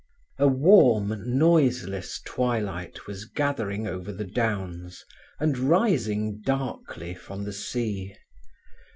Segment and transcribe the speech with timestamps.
[0.39, 5.05] A warm, noiseless twilight was gathering over the downs
[5.39, 8.15] and rising darkly from the sea.